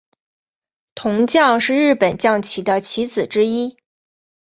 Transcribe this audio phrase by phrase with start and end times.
[0.95, 3.77] 铜将是日本将棋的棋子之一。